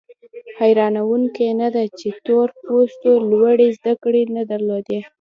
حیرانوونکي 0.59 1.47
نه 1.61 1.67
ده 1.75 1.83
چې 1.99 2.07
تور 2.25 2.47
پوستو 2.63 3.11
لوړې 3.29 3.67
زده 3.77 3.93
کړې 4.03 4.23
نه 4.35 4.43
درلودې. 4.51 4.99